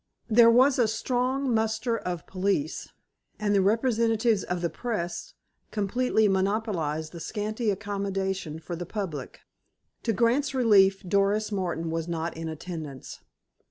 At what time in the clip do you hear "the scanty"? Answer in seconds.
7.11-7.69